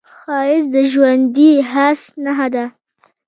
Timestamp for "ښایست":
0.15-0.69